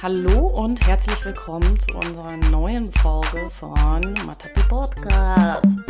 [0.00, 5.80] Hallo und herzlich willkommen zu unserer neuen Folge von Matatu Podcast.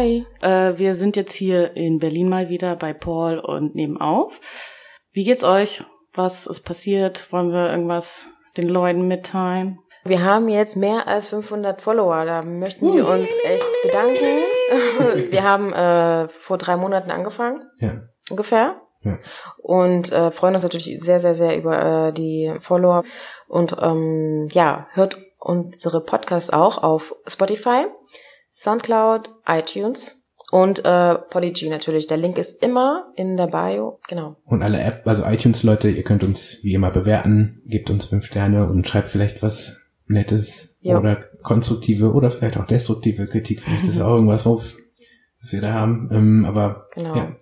[0.00, 0.24] Hi.
[0.40, 4.40] äh, wir sind jetzt hier in Berlin mal wieder bei Paul und nebenauf.
[5.12, 5.84] Wie geht's euch?
[6.14, 7.30] Was ist passiert?
[7.34, 9.78] Wollen wir irgendwas den Leuten mitteilen?
[10.04, 12.24] Wir haben jetzt mehr als 500 Follower.
[12.24, 14.24] Da möchten wir uns echt bedanken.
[15.30, 18.00] Wir haben äh, vor drei Monaten angefangen, Ja.
[18.30, 18.80] ungefähr.
[19.02, 19.18] Ja.
[19.58, 23.04] Und äh, freuen uns natürlich sehr, sehr, sehr über äh, die Follower.
[23.48, 27.84] Und ähm, ja, hört unsere Podcasts auch auf Spotify,
[28.50, 32.06] Soundcloud, iTunes und äh, Polyg natürlich.
[32.08, 34.00] Der Link ist immer in der Bio.
[34.08, 34.36] Genau.
[34.44, 38.68] Und alle App, also iTunes-Leute, ihr könnt uns wie immer bewerten, gebt uns fünf Sterne
[38.68, 40.98] und schreibt vielleicht was Nettes Ja.
[40.98, 43.62] oder konstruktive oder vielleicht auch destruktive Kritik.
[43.62, 44.76] Vielleicht ist auch irgendwas, auf,
[45.40, 46.08] was wir da haben.
[46.12, 47.14] Ähm, aber Genau.
[47.14, 47.36] ja,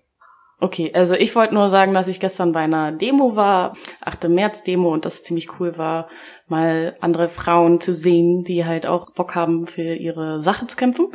[0.61, 4.29] Okay, also ich wollte nur sagen, dass ich gestern bei einer Demo war, 8.
[4.29, 6.09] März Demo und das ziemlich cool war,
[6.49, 11.09] mal andere Frauen zu sehen, die halt auch Bock haben, für ihre Sache zu kämpfen.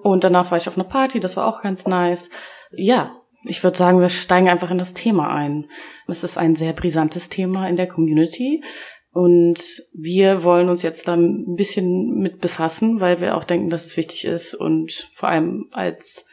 [0.00, 2.30] Und danach war ich auf einer Party, das war auch ganz nice.
[2.70, 5.68] Ja, ich würde sagen, wir steigen einfach in das Thema ein.
[6.06, 8.62] Es ist ein sehr brisantes Thema in der Community.
[9.10, 9.60] Und
[9.92, 13.96] wir wollen uns jetzt da ein bisschen mit befassen, weil wir auch denken, dass es
[13.96, 16.26] wichtig ist und vor allem als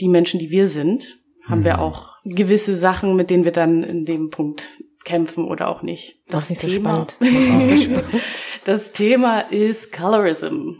[0.00, 1.80] die Menschen, die wir sind, haben wir Mhm.
[1.80, 4.68] auch gewisse Sachen, mit denen wir dann in dem Punkt
[5.04, 6.16] kämpfen oder auch nicht.
[6.28, 7.16] Das ist nicht so Thema, spannend.
[8.64, 10.74] das Thema ist Colorism.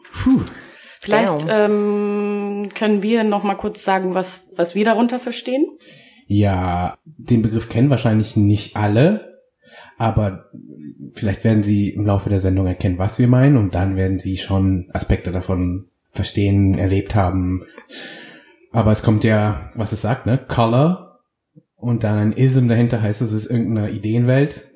[1.01, 5.67] Vielleicht ähm, können wir noch mal kurz sagen, was was wir darunter verstehen.
[6.29, 9.39] ja, den Begriff kennen wahrscheinlich nicht alle,
[9.99, 10.47] aber
[11.15, 14.37] vielleicht werden sie im Laufe der Sendung erkennen, was wir meinen und dann werden sie
[14.39, 17.65] schon Aspekte davon verstehen, erlebt haben.
[18.73, 20.39] Aber es kommt ja, was es sagt, ne?
[20.39, 21.21] Color
[21.77, 24.71] und dann ein Ism dahinter heißt, es ist irgendeine Ideenwelt,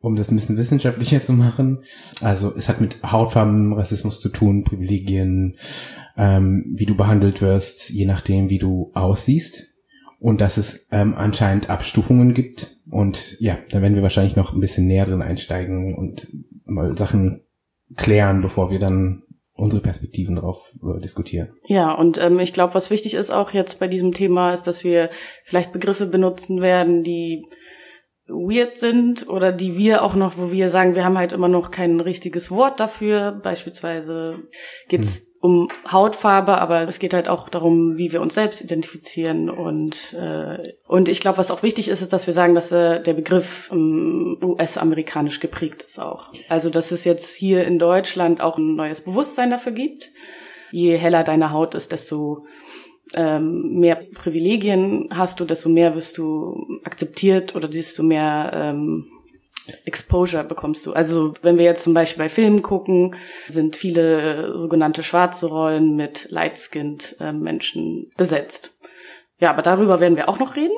[0.00, 1.84] um das ein bisschen wissenschaftlicher zu machen.
[2.20, 5.56] Also es hat mit Hautfarben, Rassismus zu tun, Privilegien,
[6.16, 9.68] ähm, wie du behandelt wirst, je nachdem, wie du aussiehst.
[10.18, 12.78] Und dass es ähm, anscheinend Abstufungen gibt.
[12.90, 16.28] Und ja, da werden wir wahrscheinlich noch ein bisschen näher drin einsteigen und
[16.64, 17.42] mal Sachen
[17.96, 19.24] klären, bevor wir dann
[19.62, 21.54] unsere Perspektiven drauf äh, diskutieren.
[21.64, 24.82] Ja, und ähm, ich glaube, was wichtig ist auch jetzt bei diesem Thema, ist, dass
[24.82, 25.08] wir
[25.44, 27.46] vielleicht Begriffe benutzen werden, die
[28.26, 31.70] weird sind oder die wir auch noch, wo wir sagen, wir haben halt immer noch
[31.70, 33.32] kein richtiges Wort dafür.
[33.32, 34.40] Beispielsweise
[34.88, 39.50] geht's um Hautfarbe, aber es geht halt auch darum, wie wir uns selbst identifizieren.
[39.50, 43.02] Und, äh, und ich glaube, was auch wichtig ist, ist, dass wir sagen, dass äh,
[43.02, 46.32] der Begriff ähm, US-amerikanisch geprägt ist auch.
[46.48, 50.12] Also, dass es jetzt hier in Deutschland auch ein neues Bewusstsein dafür gibt.
[50.70, 52.46] Je heller deine Haut ist, desto
[53.14, 59.08] ähm, mehr Privilegien hast du, desto mehr wirst du akzeptiert oder desto mehr ähm,
[59.84, 60.92] Exposure bekommst du.
[60.92, 63.16] Also wenn wir jetzt zum Beispiel bei Filmen gucken,
[63.48, 68.72] sind viele sogenannte schwarze Rollen mit light-skinned äh, Menschen besetzt.
[69.38, 70.76] Ja, aber darüber werden wir auch noch reden.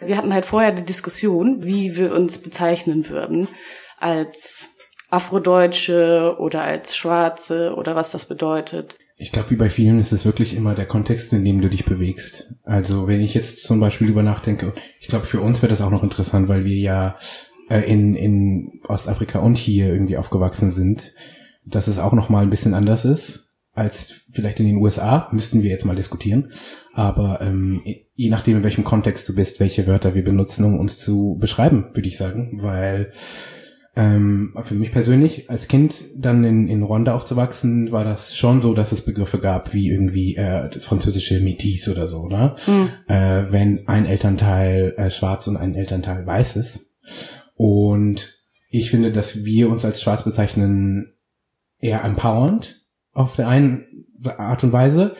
[0.00, 3.48] Wir hatten halt vorher die Diskussion, wie wir uns bezeichnen würden
[3.98, 4.70] als
[5.10, 8.96] Afrodeutsche oder als Schwarze oder was das bedeutet.
[9.16, 11.84] Ich glaube, wie bei vielen ist es wirklich immer der Kontext, in dem du dich
[11.84, 12.52] bewegst.
[12.64, 15.90] Also wenn ich jetzt zum Beispiel über nachdenke, ich glaube, für uns wäre das auch
[15.90, 17.16] noch interessant, weil wir ja
[17.68, 21.14] äh, in, in Ostafrika und hier irgendwie aufgewachsen sind,
[21.66, 23.44] dass es auch noch mal ein bisschen anders ist
[23.74, 26.52] als vielleicht in den USA, müssten wir jetzt mal diskutieren.
[26.92, 27.82] Aber ähm,
[28.14, 31.90] je nachdem, in welchem Kontext du bist, welche Wörter wir benutzen, um uns zu beschreiben,
[31.92, 33.12] würde ich sagen, weil
[33.96, 38.74] ähm, für mich persönlich, als Kind dann in, in Rwanda aufzuwachsen, war das schon so,
[38.74, 42.56] dass es Begriffe gab, wie irgendwie äh, das französische Métis oder so, ne?
[43.06, 46.86] Äh, wenn ein Elternteil äh, schwarz und ein Elternteil weiß ist.
[47.54, 48.34] Und
[48.70, 51.14] ich finde, dass wir uns als schwarz bezeichnen
[51.78, 55.16] eher empowernd auf der einen Art und Weise.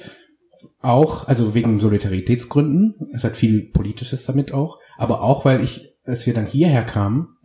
[0.80, 3.10] Auch, also wegen Solidaritätsgründen.
[3.14, 4.80] Es hat viel Politisches damit auch.
[4.96, 7.36] Aber auch, weil ich, als wir dann hierher kamen,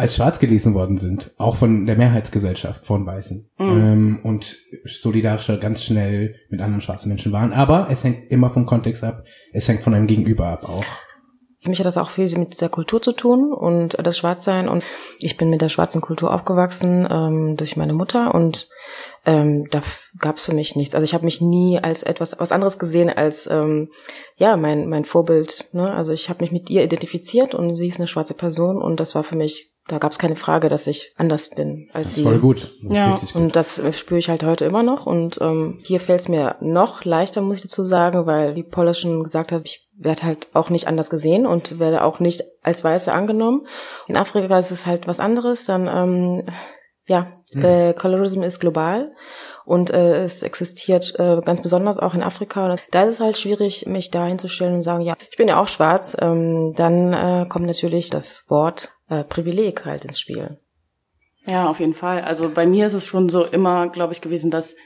[0.00, 5.84] als schwarz gelesen worden sind, auch von der Mehrheitsgesellschaft von Weißen ähm, und solidarischer ganz
[5.84, 7.52] schnell mit anderen schwarzen Menschen waren.
[7.52, 10.84] Aber es hängt immer vom Kontext ab, es hängt von einem Gegenüber ab auch.
[11.62, 14.68] Für mich hat das auch viel mit der Kultur zu tun und das Schwarzsein.
[14.68, 14.82] Und
[15.18, 18.34] ich bin mit der schwarzen Kultur aufgewachsen ähm, durch meine Mutter.
[18.34, 18.68] Und
[19.26, 19.82] ähm, da
[20.18, 20.94] gab es für mich nichts.
[20.94, 23.90] Also ich habe mich nie als etwas was anderes gesehen als ähm,
[24.36, 25.68] ja mein mein Vorbild.
[25.72, 25.92] Ne?
[25.92, 29.14] Also ich habe mich mit ihr identifiziert und sie ist eine schwarze Person und das
[29.14, 32.14] war für mich da gab es keine Frage, dass ich anders bin als das ist
[32.16, 32.22] sie.
[32.22, 32.72] voll gut.
[32.82, 33.16] Ja.
[33.16, 33.34] gut.
[33.34, 35.04] Und das spüre ich halt heute immer noch.
[35.04, 38.94] Und ähm, hier fällt es mir noch leichter, muss ich dazu sagen, weil, wie Paula
[38.94, 42.82] schon gesagt hat, ich werde halt auch nicht anders gesehen und werde auch nicht als
[42.82, 43.66] Weiße angenommen.
[44.08, 45.66] In Afrika ist es halt was anderes.
[45.66, 46.46] Dann, ähm,
[47.06, 49.12] ja, äh, Colorism ist global
[49.64, 52.66] und äh, es existiert äh, ganz besonders auch in Afrika.
[52.66, 55.60] Und da ist es halt schwierig, mich da hinzustellen und sagen, ja, ich bin ja
[55.60, 56.16] auch schwarz.
[56.18, 60.58] Ähm, dann äh, kommt natürlich das Wort äh, Privileg halt ins Spiel.
[61.46, 62.22] Ja, auf jeden Fall.
[62.22, 64.76] Also bei mir ist es schon so immer, glaube ich, gewesen, dass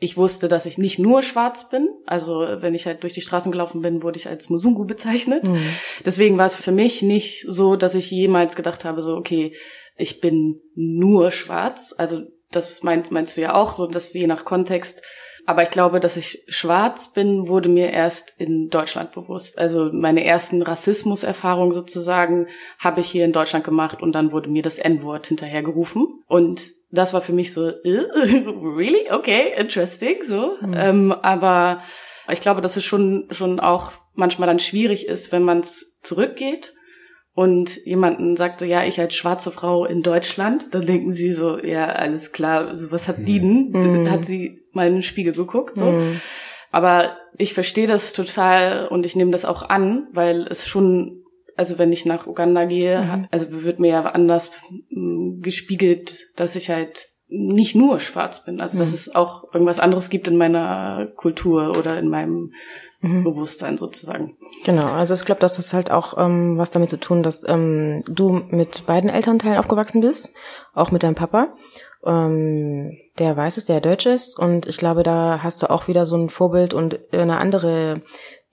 [0.00, 1.88] ich wusste, dass ich nicht nur schwarz bin.
[2.06, 5.46] Also wenn ich halt durch die Straßen gelaufen bin, wurde ich als Musungu bezeichnet.
[5.46, 5.62] Mhm.
[6.04, 9.54] Deswegen war es für mich nicht so, dass ich jemals gedacht habe, so, okay,
[9.96, 11.94] ich bin nur schwarz.
[11.96, 15.02] Also das meint, meinst du ja auch, so dass je nach Kontext.
[15.50, 19.58] Aber ich glaube, dass ich schwarz bin, wurde mir erst in Deutschland bewusst.
[19.58, 22.46] Also meine ersten Rassismuserfahrungen sozusagen
[22.78, 26.22] habe ich hier in Deutschland gemacht und dann wurde mir das N-Wort hinterhergerufen.
[26.28, 29.10] Und das war für mich so, äh, really?
[29.10, 30.52] Okay, interesting, so.
[30.72, 31.82] Ähm, aber
[32.30, 36.74] ich glaube, dass es schon, schon auch manchmal dann schwierig ist, wenn man es zurückgeht
[37.40, 41.58] und jemanden sagt so, ja, ich als schwarze Frau in Deutschland, dann denken sie so,
[41.58, 43.70] ja, alles klar, so was hat die denn?
[43.70, 44.10] Mhm.
[44.10, 45.86] Hat sie mal in den Spiegel geguckt, so.
[45.86, 46.20] Mhm.
[46.70, 51.22] Aber ich verstehe das total und ich nehme das auch an, weil es schon,
[51.56, 53.28] also wenn ich nach Uganda gehe, Mhm.
[53.30, 54.50] also wird mir ja anders
[54.90, 58.94] mm, gespiegelt, dass ich halt nicht nur schwarz bin, also dass Mhm.
[58.94, 62.52] es auch irgendwas anderes gibt in meiner Kultur oder in meinem
[63.02, 63.24] Mhm.
[63.24, 64.36] Bewusstsein sozusagen.
[64.64, 68.02] Genau, also ich glaube, das hat halt auch ähm, was damit zu tun, dass ähm,
[68.06, 70.34] du mit beiden Elternteilen aufgewachsen bist,
[70.74, 71.54] auch mit deinem Papa,
[72.04, 74.38] ähm, der weiß ist, der deutsch ist.
[74.38, 78.02] Und ich glaube, da hast du auch wieder so ein Vorbild und eine andere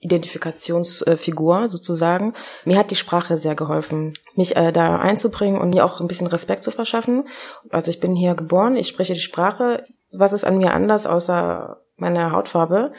[0.00, 2.34] Identifikationsfigur sozusagen.
[2.64, 6.28] Mir hat die Sprache sehr geholfen, mich äh, da einzubringen und mir auch ein bisschen
[6.28, 7.26] Respekt zu verschaffen.
[7.70, 9.84] Also ich bin hier geboren, ich spreche die Sprache.
[10.12, 12.92] Was ist an mir anders außer meiner Hautfarbe?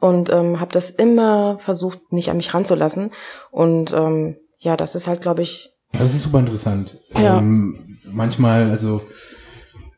[0.00, 3.10] und ähm, habe das immer versucht, nicht an mich ranzulassen.
[3.50, 6.98] Und ähm, ja, das ist halt, glaube ich, Das ist super interessant.
[7.14, 7.38] Ja.
[7.38, 9.02] Ähm, manchmal, also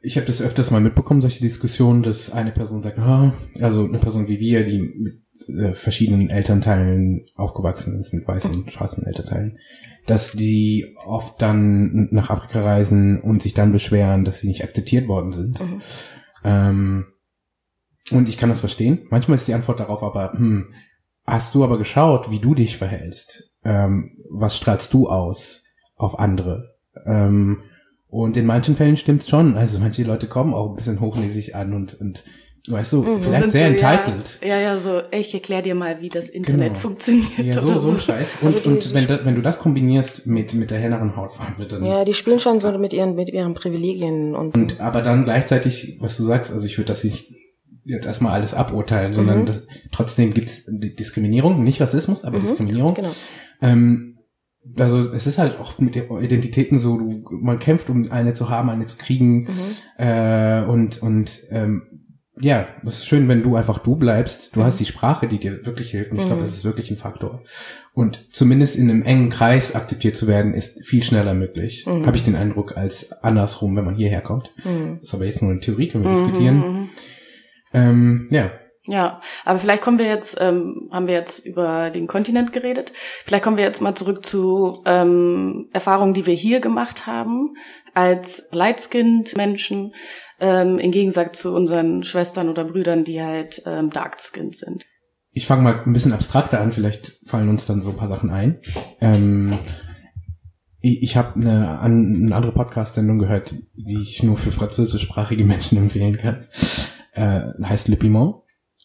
[0.02, 3.98] ich habe das öfters mal mitbekommen, solche Diskussionen, dass eine Person sagt, ah, also eine
[3.98, 9.58] Person wie wir, die mit äh, verschiedenen Elternteilen aufgewachsen ist, mit weißen und schwarzen Elternteilen,
[10.06, 15.08] dass die oft dann nach Afrika reisen und sich dann beschweren, dass sie nicht akzeptiert
[15.08, 15.60] worden sind.
[15.60, 15.80] Mhm.
[16.44, 17.06] Ähm,
[18.10, 19.06] und ich kann das verstehen.
[19.10, 20.72] Manchmal ist die Antwort darauf aber, hm,
[21.24, 23.52] hast du aber geschaut, wie du dich verhältst?
[23.64, 25.64] Ähm, was strahlst du aus
[25.96, 26.76] auf andere?
[27.06, 27.62] Ähm,
[28.08, 29.56] und in manchen Fällen stimmt's schon.
[29.56, 32.24] Also manche Leute kommen auch ein bisschen hochnäsig an und, und
[32.68, 33.22] weißt du, Mhm.
[33.22, 34.38] vielleicht Sind sehr so, entitled.
[34.46, 36.78] Ja, ja, so, ich erklär dir mal, wie das Internet Genau.
[36.78, 37.38] funktioniert.
[37.38, 38.38] Ja, so, oder so ein Scheiß.
[38.42, 41.66] Und, Also die- und wenn, da, wenn du das kombinierst mit, mit der helleren Hautfarbe,
[41.66, 45.24] dann, ja, die spielen schon so mit ihren, mit ihren Privilegien und, und aber dann
[45.24, 47.32] gleichzeitig, was du sagst, also ich würde das nicht
[47.84, 49.46] jetzt erstmal alles aburteilen, sondern Mhm.
[49.46, 52.42] das, trotzdem gibt's die Diskriminierung, nicht Rassismus, aber Mhm.
[52.42, 52.94] Diskriminierung.
[52.94, 53.10] genau.
[53.62, 54.18] Ähm,
[54.76, 58.50] also es ist halt auch mit den Identitäten so, du, man kämpft, um eine zu
[58.50, 59.44] haben, eine zu kriegen.
[59.44, 60.04] Mhm.
[60.04, 61.99] Äh, und und ähm,
[62.40, 64.54] ja, es ist schön, wenn du einfach du bleibst.
[64.56, 64.64] Du Mhm.
[64.64, 66.12] hast die Sprache, die dir wirklich hilft.
[66.12, 66.46] Und ich glaube, Mhm.
[66.46, 67.42] das ist wirklich ein Faktor.
[67.94, 71.84] Und zumindest in einem engen Kreis akzeptiert zu werden, ist viel schneller möglich.
[71.86, 72.06] Mhm.
[72.06, 74.50] Habe ich den Eindruck, als andersrum, wenn man hierher kommt.
[74.64, 74.98] Mhm.
[75.00, 76.56] Das ist aber jetzt nur eine Theorie, können wir Mhm, diskutieren.
[76.58, 76.88] mhm.
[77.72, 78.50] Ähm, ja,
[78.86, 82.92] Ja, aber vielleicht kommen wir jetzt, ähm, haben wir jetzt über den Kontinent geredet.
[82.94, 87.54] Vielleicht kommen wir jetzt mal zurück zu ähm, Erfahrungen, die wir hier gemacht haben
[87.92, 89.92] als light-skinned Menschen,
[90.40, 94.86] ähm, im Gegensatz zu unseren Schwestern oder Brüdern, die halt ähm, dark-skinned sind.
[95.32, 98.30] ich fange mal ein bisschen abstrakter an, vielleicht fallen uns dann so ein paar Sachen
[98.30, 98.60] ein.
[99.00, 99.58] Ähm,
[100.80, 106.16] ich ich habe eine, eine andere Podcast-Sendung gehört, die ich nur für französischsprachige Menschen empfehlen
[106.16, 106.46] kann.
[107.12, 108.36] Äh, heißt Le Piment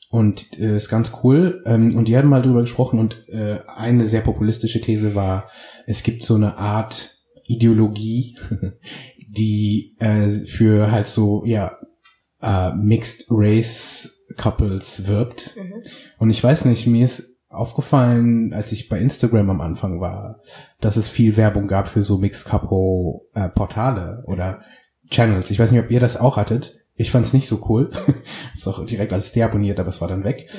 [0.10, 1.64] und äh, ist ganz cool.
[1.66, 5.50] Ähm, und die hatten mal drüber gesprochen und äh, eine sehr populistische These war,
[5.88, 8.38] es gibt so eine Art Ideologie,
[9.36, 11.78] die äh, für halt so ja
[12.42, 15.56] äh, Mixed Race Couples wirbt.
[15.58, 15.84] Mhm.
[16.18, 20.42] Und ich weiß nicht, mir ist aufgefallen, als ich bei Instagram am Anfang war,
[20.82, 24.62] dass es viel Werbung gab für so Mixed Couple äh, Portale oder
[25.10, 25.52] Channels.
[25.52, 26.78] Ich weiß nicht, ob ihr das auch hattet.
[26.96, 27.92] Ich fand es nicht so cool.
[28.56, 30.50] ist auch direkt als deabonniert, aber es war dann weg.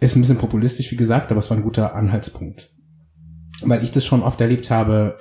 [0.00, 2.70] Ist ein bisschen populistisch, wie gesagt, aber es war ein guter Anhaltspunkt.
[3.62, 5.18] Weil ich das schon oft erlebt habe,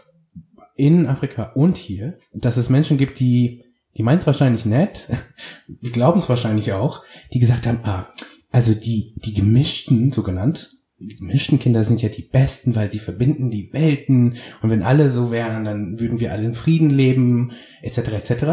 [0.81, 3.63] in Afrika und hier, dass es Menschen gibt, die
[3.97, 5.07] die meinen es wahrscheinlich nett,
[5.67, 8.07] die glauben es wahrscheinlich auch, die gesagt haben, ah,
[8.49, 12.99] also die, die gemischten, so genannt, die gemischten Kinder sind ja die besten, weil sie
[12.99, 17.51] verbinden die Welten und wenn alle so wären, dann würden wir alle in Frieden leben,
[17.81, 17.97] etc.
[17.97, 18.45] etc.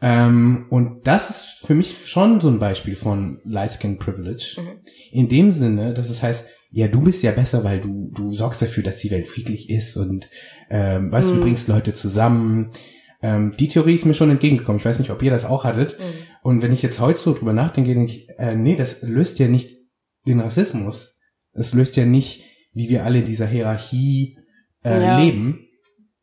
[0.00, 4.56] Ähm, und das ist für mich schon so ein Beispiel von Light Skin Privilege.
[4.58, 4.80] Mhm.
[5.12, 8.60] In dem Sinne, dass es heißt, ja, du bist ja besser, weil du, du sorgst
[8.60, 10.28] dafür, dass die Welt friedlich ist und
[10.70, 11.36] ähm, weißt mhm.
[11.36, 12.72] du, bringst Leute zusammen.
[13.22, 14.80] Ähm, die Theorie ist mir schon entgegengekommen.
[14.80, 15.96] Ich weiß nicht, ob ihr das auch hattet.
[16.00, 16.02] Mhm.
[16.42, 19.46] Und wenn ich jetzt heute so drüber nachdenke, denke ich, äh, nee, das löst ja
[19.46, 19.78] nicht
[20.26, 21.20] den Rassismus.
[21.52, 24.38] Es löst ja nicht, wie wir alle in dieser Hierarchie
[24.82, 25.20] äh, ja.
[25.20, 25.68] leben.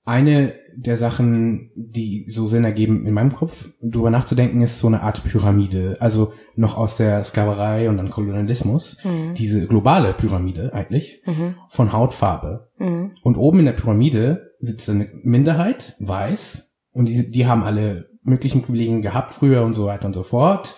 [0.03, 5.01] Eine der Sachen, die so Sinn ergeben in meinem Kopf, drüber nachzudenken, ist so eine
[5.01, 5.97] Art Pyramide.
[5.99, 8.97] Also noch aus der Sklaverei und dann Kolonialismus.
[9.03, 9.33] Mhm.
[9.35, 11.55] Diese globale Pyramide eigentlich mhm.
[11.69, 12.69] von Hautfarbe.
[12.77, 13.11] Mhm.
[13.23, 18.61] Und oben in der Pyramide sitzt eine Minderheit, weiß, und die, die haben alle möglichen
[18.61, 20.75] Privilegien gehabt früher und so weiter und so fort.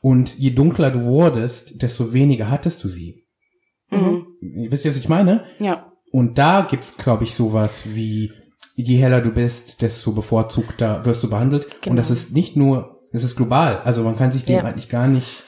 [0.00, 3.26] Und je dunkler du wurdest, desto weniger hattest du sie.
[3.90, 4.26] Mhm.
[4.70, 5.44] Wisst ihr, was ich meine?
[5.58, 5.86] Ja.
[6.12, 8.32] Und da gibt's, glaube ich, sowas wie
[8.76, 11.66] je heller du bist, desto bevorzugter wirst du behandelt.
[11.80, 11.92] Genau.
[11.92, 13.80] Und das ist nicht nur, es ist global.
[13.84, 14.62] Also man kann sich dem ja.
[14.62, 15.44] eigentlich gar nicht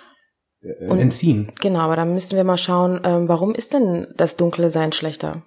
[0.63, 1.53] äh, und, entziehen.
[1.61, 5.43] Genau, aber dann müssten wir mal schauen, ähm, warum ist denn das dunkle Sein schlechter?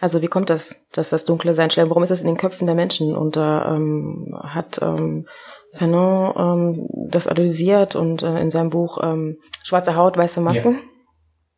[0.00, 1.90] Also wie kommt das, dass das dunkle Sein schlechter?
[1.90, 3.16] Warum ist das in den Köpfen der Menschen?
[3.16, 5.26] Und da ähm, hat ähm,
[5.74, 10.74] Fanon ähm, das analysiert und äh, in seinem Buch ähm, Schwarze Haut, weiße Massen.
[10.74, 10.80] Ja.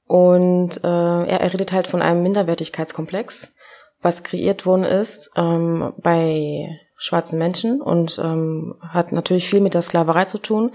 [0.06, 3.53] Und äh, er, er redet halt von einem Minderwertigkeitskomplex
[4.04, 9.82] was kreiert worden ist ähm, bei schwarzen Menschen und ähm, hat natürlich viel mit der
[9.82, 10.72] Sklaverei zu tun.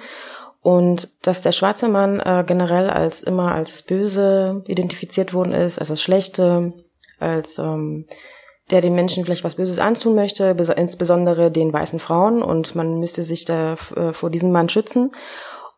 [0.62, 5.80] Und dass der schwarze Mann äh, generell als immer als das Böse identifiziert worden ist,
[5.80, 6.74] als das Schlechte,
[7.20, 8.06] als ähm,
[8.70, 13.24] der den Menschen vielleicht was Böses antun möchte, insbesondere den weißen Frauen und man müsste
[13.24, 15.12] sich da äh, vor diesem Mann schützen.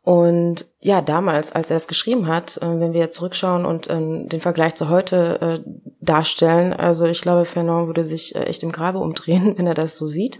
[0.03, 4.41] Und ja, damals, als er es geschrieben hat, äh, wenn wir zurückschauen und äh, den
[4.41, 9.53] Vergleich zu heute äh, darstellen, also ich glaube, Fanon würde sich echt im Grabe umdrehen,
[9.57, 10.39] wenn er das so sieht,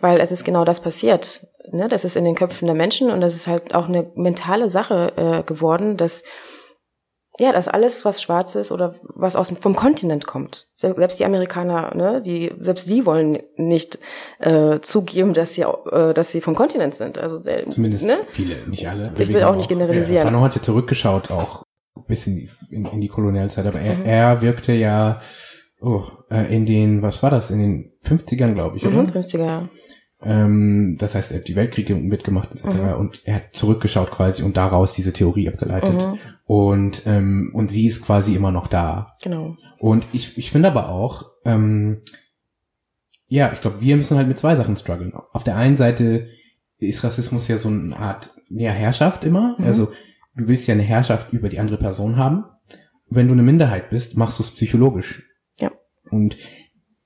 [0.00, 1.46] weil es ist genau das passiert.
[1.72, 1.88] Ne?
[1.88, 5.42] Das ist in den Köpfen der Menschen und das ist halt auch eine mentale Sache
[5.46, 6.24] geworden, dass
[7.40, 10.68] ja, das alles, was schwarz ist oder was aus vom Kontinent kommt.
[10.74, 13.98] Selbst die Amerikaner, ne, die selbst sie wollen nicht
[14.40, 17.18] äh, zugeben, dass sie, äh, dass sie vom Kontinent sind.
[17.18, 18.16] Also äh, zumindest ne?
[18.30, 19.12] viele, nicht alle.
[19.18, 20.24] Ich will auch nicht generalisieren.
[20.24, 21.62] Fanon hat ja zurückgeschaut auch
[22.06, 24.04] bis in die, in, in die Kolonialzeit, aber er, mhm.
[24.04, 25.20] er wirkte ja
[25.80, 29.02] oh, äh, in den, was war das, in den 50ern, glaube ich, oder?
[29.02, 29.68] Mhm, 50er.
[30.20, 32.64] Ähm, das heißt, er hat die Weltkriege mitgemacht etc.
[32.64, 32.92] Mhm.
[32.98, 35.94] und er hat zurückgeschaut quasi und daraus diese Theorie abgeleitet.
[35.94, 36.18] Mhm.
[36.44, 39.12] Und ähm, und sie ist quasi immer noch da.
[39.22, 39.56] Genau.
[39.78, 42.00] Und ich ich finde aber auch, ähm,
[43.28, 45.12] ja, ich glaube, wir müssen halt mit zwei Sachen strugglen.
[45.14, 46.28] Auf der einen Seite
[46.78, 49.54] ist Rassismus ja so eine Art ja, Herrschaft immer.
[49.58, 49.66] Mhm.
[49.66, 49.92] Also
[50.36, 52.44] du willst ja eine Herrschaft über die andere Person haben.
[53.08, 55.22] Wenn du eine Minderheit bist, machst du es psychologisch.
[55.60, 55.70] Ja.
[56.10, 56.36] Und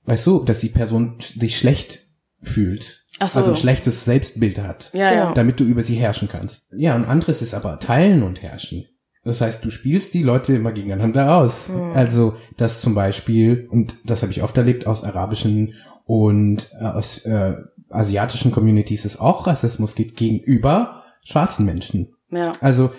[0.05, 2.07] weißt du, dass die Person sich schlecht
[2.41, 3.39] fühlt so.
[3.39, 5.33] also ein schlechtes Selbstbild hat, ja, ja.
[5.33, 6.63] damit du über sie herrschen kannst.
[6.75, 8.85] Ja, ein anderes ist aber teilen und herrschen.
[9.23, 11.69] Das heißt, du spielst die Leute immer gegeneinander aus.
[11.69, 11.93] Mhm.
[11.93, 17.19] Also das zum Beispiel, und das habe ich oft erlebt aus arabischen und äh, aus
[17.25, 17.55] äh,
[17.89, 22.15] asiatischen Communities, ist auch Rassismus gibt gegenüber schwarzen Menschen.
[22.29, 22.53] Ja.
[22.59, 22.91] Also,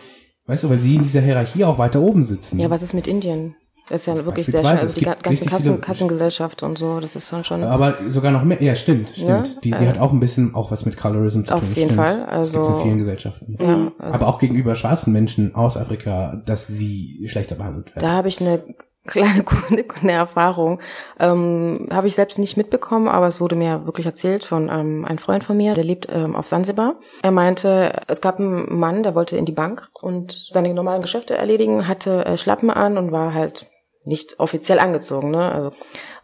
[0.46, 2.58] weißt du, weil sie in dieser Hierarchie auch weiter oben sitzen.
[2.58, 3.56] Ja, was ist mit Indien?
[3.88, 4.78] Das ist ja wirklich sehr schön.
[4.78, 7.62] Also die ganze Kassen, Kassengesellschaft und so, das ist dann schon.
[7.64, 9.28] Aber sogar noch mehr, ja, stimmt, stimmt.
[9.28, 9.44] Ja?
[9.62, 11.54] Die, die äh, hat auch ein bisschen auch was mit Colorism zu tun.
[11.54, 11.94] Auf jeden stimmt.
[11.94, 12.24] Fall.
[12.24, 12.60] Also.
[12.60, 13.58] Das in vielen Gesellschaften.
[13.60, 18.00] Ja, also Aber auch gegenüber schwarzen Menschen aus Afrika, dass sie schlechter behandelt werden.
[18.00, 18.62] Da habe ich eine
[19.06, 19.44] kleine
[20.00, 20.80] eine Erfahrung.
[21.20, 25.18] Ähm, habe ich selbst nicht mitbekommen, aber es wurde mir wirklich erzählt von ähm, einem
[25.18, 26.94] Freund von mir, der lebt ähm, auf Sansibar.
[27.22, 31.36] Er meinte, es gab einen Mann, der wollte in die Bank und seine normalen Geschäfte
[31.36, 33.66] erledigen, hatte äh, Schlappen an und war halt
[34.04, 35.50] nicht offiziell angezogen, ne?
[35.50, 35.72] Also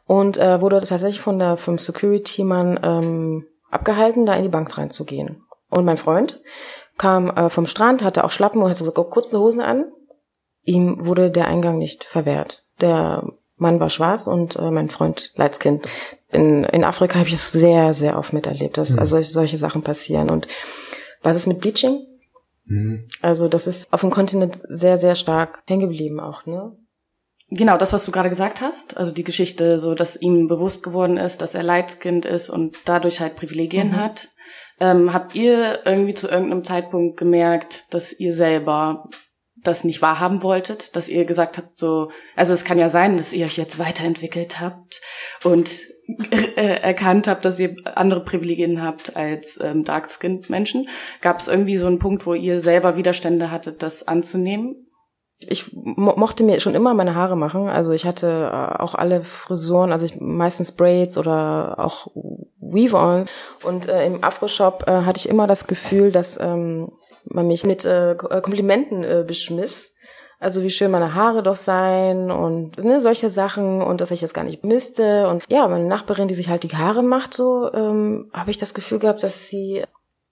[0.06, 5.44] und äh, wurde tatsächlich von der vom Security-Mann ähm, abgehalten, da in die Bank reinzugehen.
[5.70, 6.40] Und mein Freund
[6.98, 9.84] kam äh, vom Strand, hatte auch Schlappen und hatte so kurze Hosen an.
[10.64, 12.64] Ihm wurde der Eingang nicht verwehrt.
[12.80, 13.22] Der
[13.56, 15.86] Mann war schwarz und äh, mein Freund Leitskind.
[16.28, 18.98] In, in Afrika habe ich es sehr, sehr oft miterlebt, dass mhm.
[18.98, 20.28] also solche Sachen passieren.
[20.28, 20.48] Und
[21.22, 22.06] was ist mit Bleaching?
[22.64, 23.06] Mhm.
[23.22, 26.76] Also das ist auf dem Kontinent sehr, sehr stark hängen geblieben auch, ne?
[27.50, 31.16] Genau, das, was du gerade gesagt hast, also die Geschichte, so dass ihm bewusst geworden
[31.16, 33.96] ist, dass er Leitskind ist und dadurch halt Privilegien mhm.
[33.96, 34.28] hat.
[34.78, 39.08] Ähm, habt ihr irgendwie zu irgendeinem Zeitpunkt gemerkt, dass ihr selber
[39.62, 43.32] das nicht wahrhaben wolltet, dass ihr gesagt habt, so, also es kann ja sein, dass
[43.32, 45.00] ihr euch jetzt weiterentwickelt habt
[45.44, 45.70] und
[46.30, 50.88] äh, erkannt habt, dass ihr andere Privilegien habt als ähm, Dark-Skinned Menschen.
[51.20, 54.86] Gab es irgendwie so einen Punkt, wo ihr selber Widerstände hattet, das anzunehmen?
[55.40, 57.68] Ich mo mochte mir schon immer meine Haare machen.
[57.68, 62.08] Also ich hatte äh, auch alle Frisuren, also ich meistens Braids oder auch
[62.60, 63.24] Weave-on.
[63.64, 66.92] Und äh, im Afro-Shop äh, hatte ich immer das Gefühl, dass ähm,
[67.24, 69.96] man mich mit äh, Komplimenten äh, beschmiss
[70.40, 74.32] also wie schön meine Haare doch seien und ne, solche Sachen und dass ich das
[74.32, 75.28] gar nicht müsste.
[75.28, 78.72] Und ja, meine Nachbarin, die sich halt die Haare macht, so ähm, habe ich das
[78.72, 79.84] Gefühl gehabt, dass sie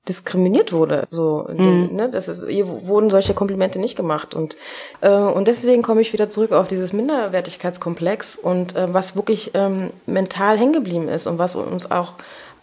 [0.08, 1.06] diskriminiert wurde.
[1.10, 1.90] So, mhm.
[1.92, 4.56] ne, das ist, ihr wurden solche Komplimente nicht gemacht und
[5.00, 9.90] äh, und deswegen komme ich wieder zurück auf dieses Minderwertigkeitskomplex und äh, was wirklich ähm,
[10.06, 12.14] mental hängen geblieben ist und was uns auch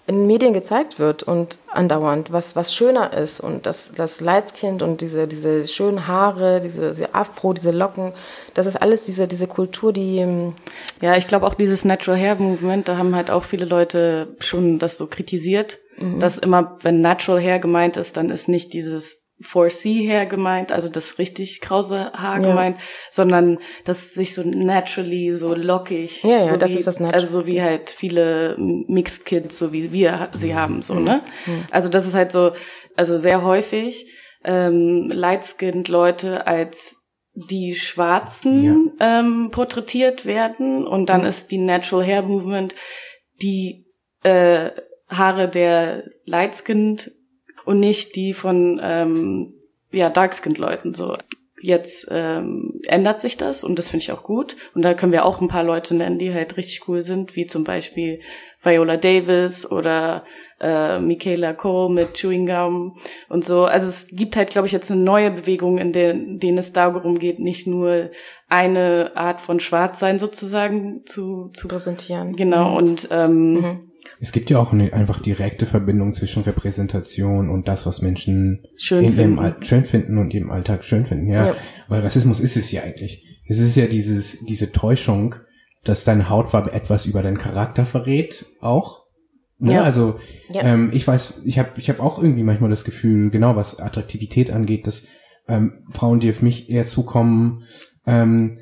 [0.08, 5.02] in Medien gezeigt wird und andauernd, was, was schöner ist und das, das Leitskind und
[5.02, 8.14] diese, diese schönen Haare, diese, diese Afro, diese Locken,
[8.54, 10.20] das ist alles diese, diese Kultur, die...
[10.20, 10.54] Ähm,
[11.02, 14.78] ja, ich glaube auch dieses Natural Hair Movement, da haben halt auch viele Leute schon
[14.78, 16.20] das so kritisiert, mhm.
[16.20, 20.88] dass immer, wenn Natural Hair gemeint ist, dann ist nicht dieses 4C Hair gemeint, also
[20.88, 22.48] das richtig krause Haar ja.
[22.48, 22.80] gemeint,
[23.12, 27.22] sondern das sich so naturally, so lockig, ja, ja, so das wie, ist das natural.
[27.22, 31.04] also so wie halt viele Mixed Kids, so wie wir sie haben, so, mhm.
[31.04, 31.22] ne?
[31.46, 31.66] Mhm.
[31.72, 32.54] Also das ist halt so,
[32.96, 34.06] also sehr häufig
[34.46, 36.98] ähm, light-skinned Leute als
[37.34, 39.20] die Schwarzen ja.
[39.20, 41.28] ähm, porträtiert werden und dann mhm.
[41.28, 42.74] ist die Natural Hair Movement
[43.42, 43.86] die
[44.24, 44.72] äh,
[45.10, 47.12] Haare der light-skinned
[47.66, 49.54] und nicht die von ähm,
[49.92, 50.94] ja, Darkskinned-Leuten.
[50.94, 51.16] So
[51.66, 54.56] jetzt ähm, ändert sich das und das finde ich auch gut.
[54.74, 57.46] Und da können wir auch ein paar Leute nennen, die halt richtig cool sind, wie
[57.46, 58.20] zum Beispiel
[58.62, 60.24] Viola Davis oder
[60.60, 62.98] äh, Michaela Cole mit Chewing Gum
[63.30, 63.66] und so.
[63.66, 67.18] Also es gibt halt, glaube ich, jetzt eine neue Bewegung, in der, denen es darum
[67.18, 68.10] geht, nicht nur
[68.48, 72.36] eine Art von Schwarzsein sozusagen zu, zu präsentieren.
[72.36, 72.78] Genau, mhm.
[72.78, 73.80] und ähm, mhm.
[74.20, 79.04] Es gibt ja auch eine einfach direkte Verbindung zwischen Repräsentation und das, was Menschen schön,
[79.04, 79.38] in finden.
[79.38, 81.28] Ihrem, schön finden und im Alltag schön finden.
[81.30, 81.56] Ja, Ja.
[81.88, 83.24] weil Rassismus ist es ja eigentlich.
[83.48, 85.36] Es ist ja dieses, diese Täuschung,
[85.84, 89.04] dass deine Hautfarbe etwas über deinen Charakter verrät, auch.
[89.60, 89.84] Ja, Ja.
[89.84, 90.62] also Ja.
[90.64, 94.50] ähm, ich weiß, ich habe ich hab auch irgendwie manchmal das Gefühl, genau was Attraktivität
[94.52, 95.04] angeht, dass
[95.48, 97.64] ähm, Frauen, die auf mich eher zukommen,
[98.08, 98.58] ähm,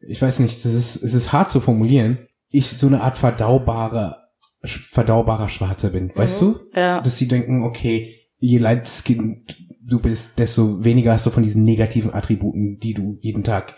[0.00, 4.16] ich weiß nicht, das ist, es ist hart zu formulieren, ich so eine Art verdaubare,
[4.64, 6.46] verdaubarer Schwarzer bin, weißt Mhm.
[6.72, 6.78] du?
[6.78, 7.00] ja.
[7.00, 9.44] Dass sie denken, okay, je light skin
[9.84, 13.76] du bist, desto weniger hast du von diesen negativen Attributen, die du jeden Tag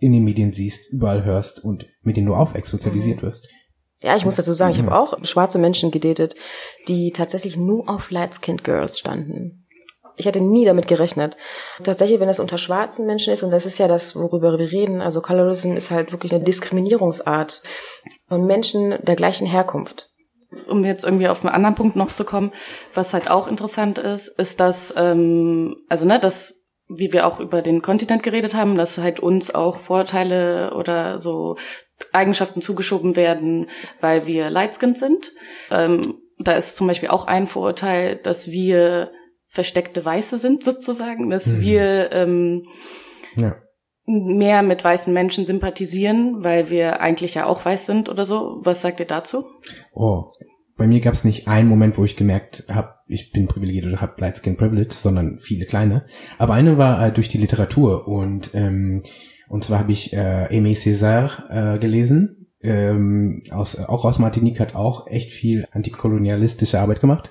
[0.00, 3.48] in den Medien siehst, überall hörst und mit denen du aufwächst, sozialisiert wirst.
[4.00, 6.36] Ja, ich muss dazu sagen, ich habe auch schwarze Menschen gedatet,
[6.86, 9.57] die tatsächlich nur auf Light-Skinned Girls standen.
[10.18, 11.36] Ich hätte nie damit gerechnet.
[11.82, 15.00] Tatsächlich, wenn es unter schwarzen Menschen ist, und das ist ja das, worüber wir reden,
[15.00, 17.62] also Colorism ist halt wirklich eine Diskriminierungsart
[18.28, 20.10] von Menschen der gleichen Herkunft.
[20.66, 22.52] um jetzt irgendwie auf einen anderen Punkt noch zu kommen,
[22.94, 26.54] was halt auch interessant ist, ist, dass, ähm, also ne, dass,
[26.88, 31.56] wie wir auch über den Kontinent geredet haben, dass halt uns auch Vorteile oder so
[32.12, 33.66] Eigenschaften zugeschoben werden,
[34.00, 35.32] weil wir lightskinned sind.
[35.70, 36.00] Ähm,
[36.38, 39.10] da ist zum Beispiel auch ein Vorurteil, dass wir
[39.48, 41.60] versteckte Weiße sind sozusagen, dass Mhm.
[41.60, 42.62] wir ähm,
[43.36, 43.56] Ja.
[44.06, 48.58] mehr mit weißen Menschen sympathisieren, weil wir eigentlich ja auch weiß sind oder so.
[48.62, 49.44] Was sagt ihr dazu?
[49.92, 50.24] Oh,
[50.76, 54.00] bei mir gab es nicht einen Moment, wo ich gemerkt habe, ich bin privilegiert oder
[54.00, 56.06] habe Light Skin Privilege, sondern viele kleine.
[56.38, 59.02] Aber eine war äh, durch die Literatur und ähm,
[59.48, 62.46] und zwar habe ich äh, Aimé Césaire äh, gelesen.
[62.60, 67.30] Ähm, aus, auch aus Martinique hat auch echt viel antikolonialistische Arbeit gemacht.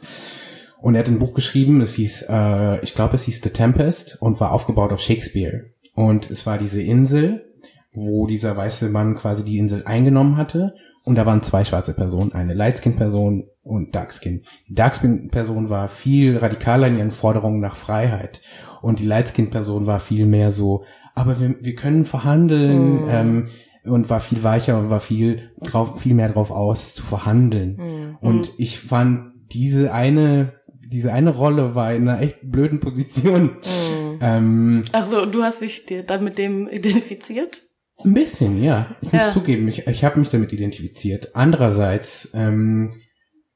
[0.81, 4.17] Und er hat ein Buch geschrieben, das hieß, äh, ich glaube, es hieß The Tempest
[4.21, 5.71] und war aufgebaut auf Shakespeare.
[5.93, 7.45] Und es war diese Insel,
[7.93, 10.75] wo dieser weiße Mann quasi die Insel eingenommen hatte.
[11.03, 14.43] Und da waren zwei schwarze Personen, eine Lightskin-Person und Darkskin.
[14.67, 18.41] Die Darkskin-Person war viel radikaler in ihren Forderungen nach Freiheit.
[18.81, 20.83] Und die Lightskin-Person war viel mehr so,
[21.15, 23.09] aber wir, wir können verhandeln, Mm.
[23.09, 23.47] ähm,
[23.87, 27.77] und war viel weicher und war viel drauf, viel mehr drauf aus zu verhandeln.
[27.77, 28.17] Hm.
[28.21, 30.53] Und ich fand diese eine,
[30.89, 33.58] diese eine Rolle war in einer echt blöden Position.
[33.62, 34.19] Hm.
[34.21, 37.63] Ähm, Ach so, du hast dich dir dann mit dem identifiziert?
[38.04, 38.95] ein bisschen, ja.
[39.02, 39.32] Ich muss Ja.
[39.32, 41.36] zugeben, ich, ich habe mich damit identifiziert.
[41.36, 42.93] Andererseits ähm,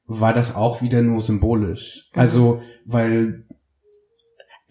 [0.06, 2.10] war das auch wieder nur symbolisch.
[2.14, 2.20] Mhm.
[2.20, 3.44] Also, weil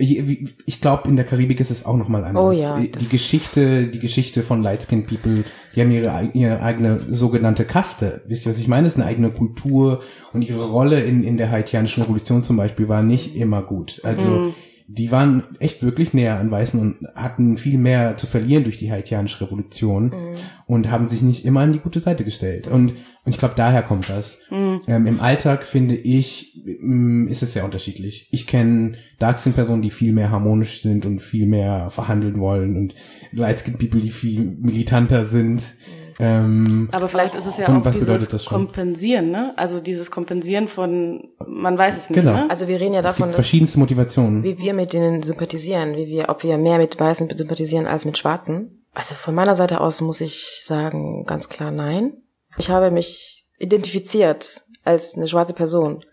[0.02, 2.44] ich, glaube, in der Karibik ist es auch noch mal anders.
[2.44, 5.44] Oh ja, die das- Geschichte, die Geschichte von Light Skin People,
[5.76, 8.22] die haben ihre, ihre eigene sogenannte Kaste.
[8.28, 8.88] Wisst ihr, was ich meine?
[8.88, 10.02] Es ist eine eigene Kultur
[10.34, 14.02] und ihre Rolle in, in der haitianischen Revolution zum Beispiel war nicht immer gut.
[14.04, 14.54] Also Mhm.
[14.94, 18.92] Die waren echt wirklich näher an Weißen und hatten viel mehr zu verlieren durch die
[18.92, 20.36] haitianische Revolution mhm.
[20.66, 22.68] und haben sich nicht immer an die gute Seite gestellt.
[22.68, 22.92] Und,
[23.24, 24.38] und ich glaube, daher kommt das.
[24.50, 24.82] Mhm.
[24.88, 28.28] Ähm, Im Alltag finde ich, mm, ist es sehr unterschiedlich.
[28.32, 32.94] Ich kenne Darkskin-Personen, die viel mehr harmonisch sind und viel mehr verhandeln wollen und
[33.32, 35.62] Lightskin-People, die viel militanter sind.
[35.62, 39.54] Mhm ähm, Aber vielleicht ist es ja auch dieses Kompensieren, ne?
[39.58, 42.34] Also dieses Kompensieren von, man weiß es nicht, genau.
[42.34, 42.50] ne?
[42.50, 46.30] Also wir reden ja davon, dass verschiedenste Motivationen, wie wir mit denen sympathisieren, wie wir,
[46.30, 48.84] ob wir mehr mit Weißen sympathisieren als mit Schwarzen.
[48.94, 52.14] Also von meiner Seite aus muss ich sagen, ganz klar nein.
[52.58, 56.04] Ich habe mich identifiziert als eine schwarze Person.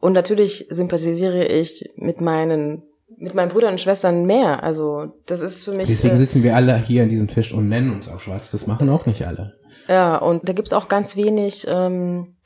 [0.00, 2.82] Und natürlich sympathisiere ich mit meinen
[3.18, 4.62] mit meinen Brüdern und Schwestern mehr.
[4.62, 5.88] Also das ist für mich.
[5.88, 8.50] Deswegen äh, sitzen wir alle hier an diesem Tisch und nennen uns auch schwarz.
[8.50, 9.54] Das machen auch nicht alle.
[9.88, 12.36] Ja, und da gibt's auch ganz wenig, ähm,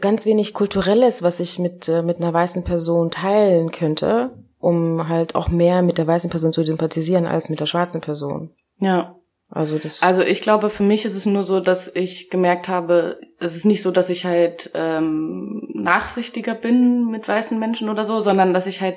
[0.00, 5.34] ganz wenig kulturelles, was ich mit äh, mit einer weißen Person teilen könnte, um halt
[5.34, 8.50] auch mehr mit der weißen Person zu sympathisieren als mit der schwarzen Person.
[8.78, 9.14] Ja.
[9.50, 10.02] Also das.
[10.02, 13.64] Also ich glaube, für mich ist es nur so, dass ich gemerkt habe, es ist
[13.64, 18.66] nicht so, dass ich halt ähm, nachsichtiger bin mit weißen Menschen oder so, sondern dass
[18.66, 18.96] ich halt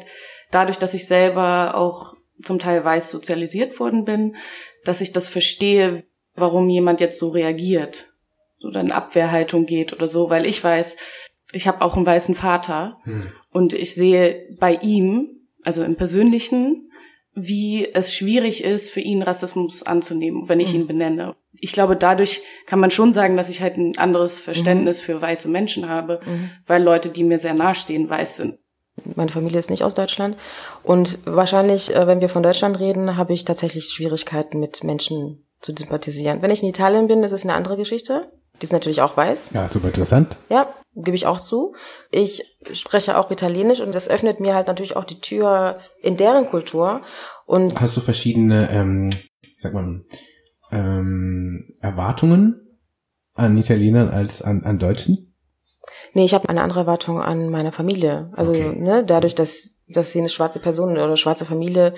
[0.52, 4.36] dadurch, dass ich selber auch zum Teil weiß sozialisiert worden bin,
[4.84, 6.04] dass ich das verstehe,
[6.36, 8.14] warum jemand jetzt so reagiert,
[8.58, 10.98] so dann Abwehrhaltung geht oder so, weil ich weiß,
[11.52, 13.28] ich habe auch einen weißen Vater hm.
[13.52, 16.90] und ich sehe bei ihm, also im Persönlichen,
[17.34, 20.82] wie es schwierig ist, für ihn Rassismus anzunehmen, wenn ich hm.
[20.82, 21.36] ihn benenne.
[21.60, 25.06] Ich glaube, dadurch kann man schon sagen, dass ich halt ein anderes Verständnis mhm.
[25.06, 26.50] für weiße Menschen habe, mhm.
[26.66, 28.58] weil Leute, die mir sehr nahestehen, weiß sind.
[29.15, 30.38] Meine Familie ist nicht aus Deutschland.
[30.84, 35.73] Und wahrscheinlich, äh, wenn wir von Deutschland reden, habe ich tatsächlich Schwierigkeiten mit Menschen zu
[35.75, 36.41] sympathisieren.
[36.41, 38.32] Wenn ich in Italien bin, ist es eine andere Geschichte.
[38.62, 39.51] Die ist natürlich auch weiß.
[39.54, 40.38] Ja, super interessant.
[40.49, 41.73] Ja, gebe ich auch zu.
[42.12, 46.47] Ich spreche auch Italienisch und das öffnet mir halt natürlich auch die Tür in deren
[46.47, 47.01] Kultur.
[47.45, 49.10] Und hast du verschiedene, ähm,
[49.58, 50.04] sag mal,
[50.71, 52.80] ähm, Erwartungen
[53.34, 55.31] an Italienern als an, an Deutschen?
[56.13, 58.32] Nee, ich habe eine andere Erwartung an meine Familie.
[58.36, 58.76] Also, okay.
[58.76, 61.94] ne, dadurch, dass, dass sie eine schwarze Person oder schwarze Familie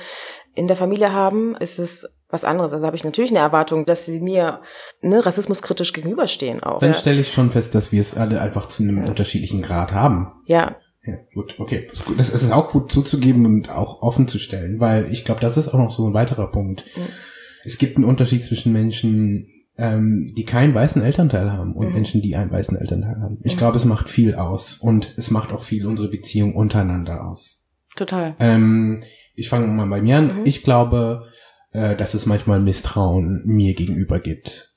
[0.55, 2.73] in der Familie haben, ist es was anderes.
[2.73, 4.61] Also habe ich natürlich eine Erwartung, dass sie mir
[5.01, 6.79] ne, rassismuskritisch gegenüberstehen auch.
[6.79, 6.97] Dann ja.
[6.97, 9.05] stelle ich schon fest, dass wir es alle einfach zu einem ja.
[9.05, 10.33] unterschiedlichen Grad haben.
[10.47, 10.77] Ja.
[11.05, 11.89] Ja, gut, okay.
[12.17, 15.67] Das ist auch gut zuzugeben und auch offen zu stellen, weil ich glaube, das ist
[15.67, 16.85] auch noch so ein weiterer Punkt.
[16.95, 17.07] Mhm.
[17.65, 21.93] Es gibt einen Unterschied zwischen Menschen, ähm, die keinen weißen Elternteil haben und mhm.
[21.93, 23.39] Menschen, die einen weißen Elternteil haben.
[23.43, 23.59] Ich mhm.
[23.59, 27.65] glaube, es macht viel aus und es macht auch viel unsere Beziehung untereinander aus.
[27.95, 28.35] Total.
[28.39, 29.03] Ähm,
[29.35, 30.41] ich fange mal bei mir an.
[30.41, 30.45] Mhm.
[30.45, 31.27] Ich glaube,
[31.71, 34.73] äh, dass es manchmal Misstrauen mir gegenüber gibt.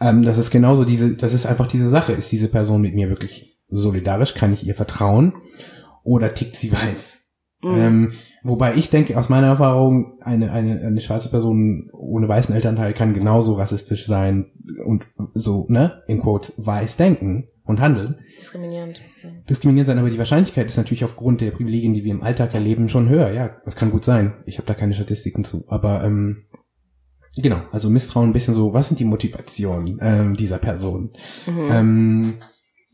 [0.00, 2.12] Ähm, das ist genauso diese, das ist einfach diese Sache.
[2.12, 4.34] Ist diese Person mit mir wirklich solidarisch?
[4.34, 5.34] Kann ich ihr vertrauen?
[6.02, 7.17] Oder tickt sie weiß?
[7.62, 7.76] Mhm.
[7.76, 8.12] Ähm,
[8.44, 13.14] wobei ich denke, aus meiner Erfahrung, eine, eine, eine schwarze Person ohne weißen Elternteil kann
[13.14, 14.52] genauso rassistisch sein
[14.84, 18.20] und so, ne, in Quotes, weiß denken und handeln.
[18.40, 19.00] Diskriminierend.
[19.48, 22.88] Diskriminierend sein, aber die Wahrscheinlichkeit ist natürlich aufgrund der Privilegien, die wir im Alltag erleben,
[22.88, 23.30] schon höher.
[23.32, 24.42] Ja, das kann gut sein.
[24.46, 25.64] Ich habe da keine Statistiken zu.
[25.68, 26.44] Aber ähm,
[27.36, 31.12] genau, also Misstrauen ein bisschen so, was sind die Motivationen ähm, dieser Person?
[31.46, 31.70] Mhm.
[31.70, 32.34] Ähm,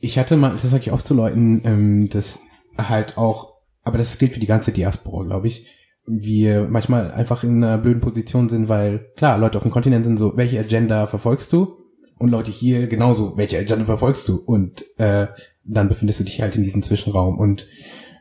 [0.01, 2.39] ich hatte mal, das sage ich oft zu Leuten, ähm, dass
[2.77, 3.54] halt auch
[3.85, 5.67] aber das gilt für die ganze Diaspora, glaube ich,
[6.07, 10.19] wir manchmal einfach in einer blöden Position sind, weil klar, Leute auf dem Kontinent sind
[10.19, 11.77] so, welche Agenda verfolgst du?
[12.19, 14.37] Und Leute hier genauso, welche Agenda verfolgst du?
[14.37, 15.27] Und äh,
[15.65, 17.39] dann befindest du dich halt in diesem Zwischenraum.
[17.39, 17.67] Und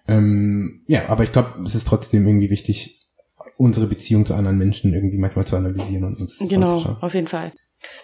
[0.08, 3.02] ähm, ja, aber ich glaube, es ist trotzdem irgendwie wichtig,
[3.58, 7.52] unsere Beziehung zu anderen Menschen irgendwie manchmal zu analysieren und uns Genau, auf jeden Fall.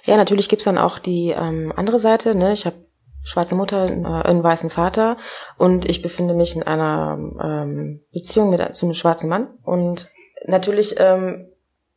[0.05, 2.35] Ja, natürlich gibt's dann auch die ähm, andere Seite.
[2.35, 2.53] Ne?
[2.53, 2.88] Ich habe
[3.23, 5.17] schwarze Mutter, äh, einen weißen Vater
[5.57, 10.09] und ich befinde mich in einer ähm, Beziehung mit einem schwarzen Mann und
[10.45, 11.47] natürlich ähm,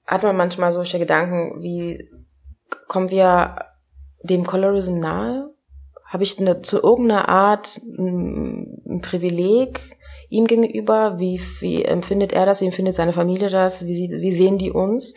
[0.06, 2.10] hat man manchmal solche Gedanken wie
[2.88, 3.56] kommen wir
[4.22, 5.50] dem Colorism nahe?
[6.04, 9.80] Habe ich eine, zu irgendeiner Art ein, ein Privileg
[10.28, 11.18] ihm gegenüber?
[11.18, 12.60] Wie, wie empfindet er das?
[12.60, 13.86] Wie empfindet seine Familie das?
[13.86, 15.14] Wie, wie sehen die uns?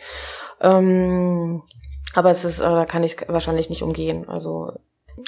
[0.60, 1.62] Ähm,
[2.14, 4.28] aber es ist, äh, da kann ich wahrscheinlich nicht umgehen.
[4.28, 4.72] Also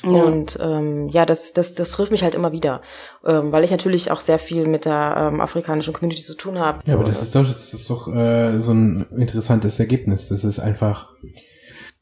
[0.03, 0.11] ja.
[0.11, 2.83] Und ähm, ja, das, das, das trifft mich halt immer wieder,
[3.25, 6.81] ähm, weil ich natürlich auch sehr viel mit der ähm, afrikanischen Community zu tun habe.
[6.87, 10.29] Ja, so, aber das ist doch, das ist doch äh, so ein interessantes Ergebnis.
[10.29, 11.13] Das ist einfach,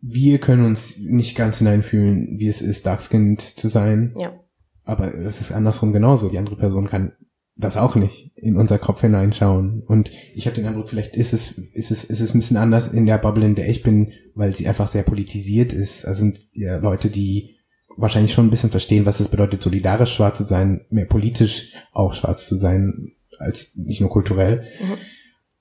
[0.00, 4.14] wir können uns nicht ganz hineinfühlen, wie es ist, Darkskinned zu sein.
[4.18, 4.32] Ja.
[4.84, 6.28] Aber es ist andersrum genauso.
[6.28, 7.12] Die andere Person kann
[7.56, 9.82] das auch nicht in unser Kopf hineinschauen.
[9.86, 12.88] Und ich habe den Eindruck, vielleicht ist es, ist es, ist es ein bisschen anders
[12.88, 16.04] in der Bubble, in der ich bin, weil sie einfach sehr politisiert ist.
[16.04, 17.55] Also sind ja Leute, die
[17.96, 22.14] wahrscheinlich schon ein bisschen verstehen, was es bedeutet, solidarisch schwarz zu sein, mehr politisch auch
[22.14, 23.12] schwarz zu sein.
[23.38, 24.64] als nicht nur kulturell.
[24.80, 24.94] Mhm.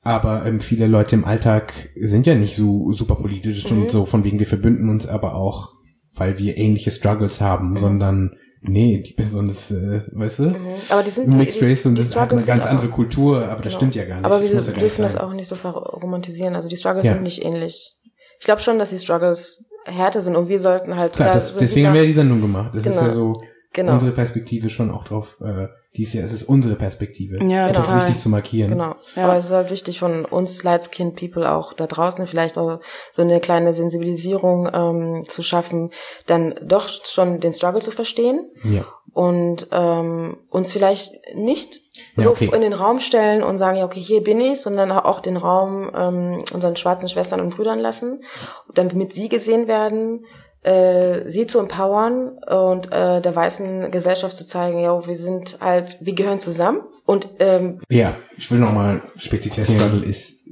[0.02, 3.84] Aber ähm, viele Leute im Alltag sind ja nicht so super politisch mhm.
[3.84, 5.74] und so von wegen wir verbünden uns aber auch,
[6.13, 7.80] weil wir ähnliche Struggles haben, mhm.
[7.80, 10.76] sondern nee, die Person ist, äh, weißt du, mhm.
[10.89, 13.74] aber die sind Mixed die, Race und das hat eine ganz andere Kultur, aber das
[13.74, 13.78] genau.
[13.78, 14.26] stimmt ja gar nicht.
[14.26, 16.56] Aber wir dürfen das auch nicht so romantisieren.
[16.56, 17.13] Also die Struggles ja.
[17.13, 17.95] sind nicht ähnlich.
[18.39, 21.13] Ich glaube schon, dass die Struggles härter sind und wir sollten halt.
[21.13, 22.71] Klar, da das, deswegen haben wir ja die Sendung gemacht.
[22.74, 22.95] Das genau.
[22.98, 23.34] ist ja so
[23.74, 23.93] genau.
[23.93, 25.38] unsere Perspektive schon auch drauf.
[25.41, 27.41] Äh, dies ja, es ist unsere Perspektive.
[27.43, 28.00] Ja, das genau.
[28.00, 28.71] ist wichtig zu markieren.
[28.71, 28.95] Genau.
[29.15, 29.26] Ja.
[29.26, 32.82] Aber es ist halt wichtig von uns Light Skin People auch da draußen vielleicht auch
[33.13, 35.91] so eine kleine Sensibilisierung ähm, zu schaffen,
[36.26, 38.50] dann doch schon den Struggle zu verstehen.
[38.63, 38.86] Ja.
[39.15, 41.80] Und ähm, uns vielleicht nicht
[42.17, 42.51] ja, so okay.
[42.54, 45.89] in den Raum stellen und sagen, ja, okay, hier bin ich, sondern auch den Raum
[45.95, 48.25] ähm, unseren schwarzen Schwestern und Brüdern lassen,
[48.73, 50.25] damit sie gesehen werden,
[50.63, 55.97] äh, sie zu empowern und äh, der weißen Gesellschaft zu zeigen, ja, wir sind halt,
[56.01, 60.43] wir gehören zusammen und ähm, ja, ich will nochmal spezifizieren, Struggle ist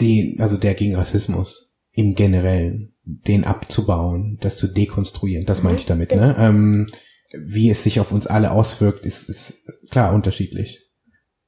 [0.00, 5.78] den, also der gegen Rassismus im Generellen, den abzubauen, das zu dekonstruieren, das meine mhm,
[5.78, 6.26] ich damit, genau.
[6.26, 6.36] ne?
[6.38, 6.92] Ähm,
[7.38, 9.54] wie es sich auf uns alle auswirkt, ist, ist
[9.90, 10.80] klar unterschiedlich.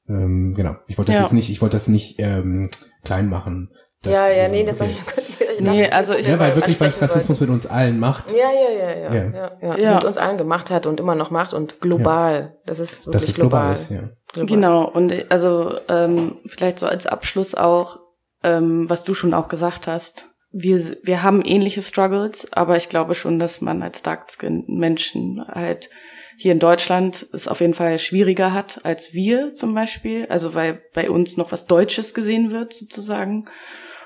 [0.07, 0.75] Ähm, genau.
[0.87, 1.23] Ich wollte das ja.
[1.23, 2.69] jetzt nicht, ich wollte das nicht ähm,
[3.03, 3.71] klein machen.
[4.01, 4.95] Das, ja, ja, nee, das okay.
[4.95, 5.25] habe ich
[5.59, 8.31] Nee, also ich ja, weil wirklich was Rassismus mit uns allen macht.
[8.31, 9.77] Ja, ja, ja, ja, ja, ja, ja.
[9.77, 9.95] ja.
[9.95, 12.33] Mit uns allen gemacht hat und immer noch macht und global.
[12.33, 12.61] Ja.
[12.65, 13.75] Das ist wirklich das ist global.
[13.75, 14.09] global ist, ja.
[14.33, 14.45] Global.
[14.47, 17.97] Genau, und also ähm, vielleicht so als Abschluss auch,
[18.43, 20.29] ähm, was du schon auch gesagt hast.
[20.57, 25.89] Wir, wir haben ähnliche Struggles, aber ich glaube schon, dass man als Dark-Skin-Menschen halt
[26.37, 30.27] hier in Deutschland es auf jeden Fall schwieriger hat als wir zum Beispiel.
[30.27, 33.45] Also weil bei uns noch was Deutsches gesehen wird sozusagen.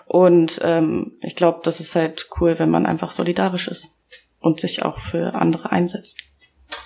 [0.05, 3.95] Und ähm, ich glaube, das ist halt cool, wenn man einfach solidarisch ist
[4.39, 6.17] und sich auch für andere einsetzt.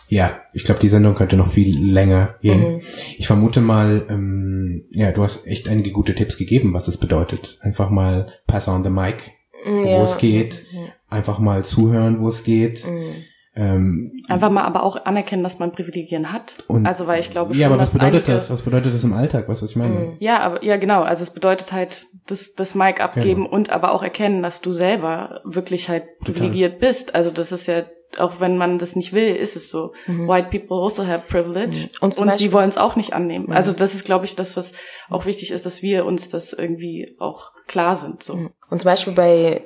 [0.10, 2.76] Ja, ich glaube, die Sendung könnte noch viel länger gehen.
[2.76, 2.82] Mhm.
[3.18, 7.58] Ich vermute mal, ähm, ja, du hast echt einige gute Tipps gegeben, was es bedeutet.
[7.62, 9.24] Einfach mal pass on the mic,
[9.66, 10.00] mm, ja.
[10.00, 10.66] wo es geht.
[10.72, 10.88] Mhm.
[11.10, 12.86] Einfach mal zuhören, wo es geht.
[12.86, 13.24] Mhm.
[13.56, 16.64] Ähm, Einfach mal aber auch anerkennen, dass man Privilegien hat.
[16.68, 18.50] Und, also weil ich glaube schon, Ja, aber was bedeutet das?
[18.50, 19.48] Was bedeutet das im Alltag?
[19.48, 19.94] Was, was ich meine?
[19.94, 20.16] Mhm.
[20.20, 21.04] Ja, aber ja genau.
[21.04, 23.56] Also es bedeutet halt das, das Mic abgeben genau.
[23.56, 26.88] und aber auch erkennen, dass du selber wirklich halt privilegiert Total.
[26.88, 27.16] bist.
[27.16, 27.84] Also das ist ja
[28.20, 29.94] auch wenn man das nicht will, ist es so.
[30.08, 30.28] Mhm.
[30.28, 31.90] White people also have privilege mhm.
[32.02, 33.48] und, und sie wollen es auch nicht annehmen.
[33.48, 33.54] Mhm.
[33.54, 34.74] Also das ist, glaube ich, das, was
[35.10, 38.24] auch wichtig ist, dass wir uns das irgendwie auch klar sind.
[38.24, 38.36] So.
[38.36, 38.50] Mhm.
[38.70, 39.64] Und zum Beispiel bei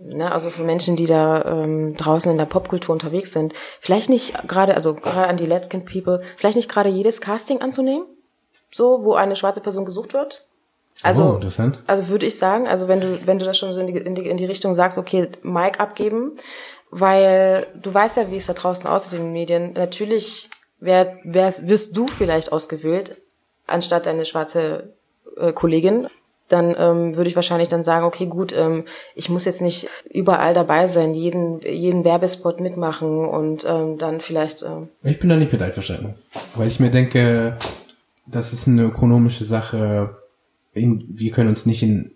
[0.00, 4.34] ne, also für Menschen, die da ähm, draußen in der Popkultur unterwegs sind, vielleicht nicht
[4.46, 8.06] gerade, also gerade an die Let's Kind People, vielleicht nicht gerade jedes Casting anzunehmen,
[8.72, 10.46] so, wo eine schwarze Person gesucht wird.
[11.02, 13.86] Also, oh, also würde ich sagen, also wenn du, wenn du das schon so in
[13.86, 16.32] die, in die, in die Richtung sagst, okay, Mike abgeben,
[16.98, 19.72] weil du weißt ja, wie es da draußen aussieht in den Medien.
[19.74, 23.16] Natürlich wär, wärst, wirst du vielleicht ausgewählt,
[23.66, 24.94] anstatt deine schwarze
[25.36, 26.08] äh, Kollegin
[26.48, 30.54] dann ähm, würde ich wahrscheinlich dann sagen, okay, gut, ähm, ich muss jetzt nicht überall
[30.54, 34.62] dabei sein, jeden, jeden Werbespot mitmachen und ähm, dann vielleicht.
[34.62, 36.14] Ähm ich bin da nicht mit einverstanden,
[36.54, 37.56] weil ich mir denke,
[38.26, 40.16] das ist eine ökonomische Sache.
[40.72, 42.12] Wir können uns nicht in,